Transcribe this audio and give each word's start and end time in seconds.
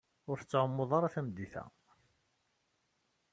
Ur 0.29 0.37
tettɛumud 0.39 0.91
ara 0.97 1.13
tameddit-a. 1.13 1.63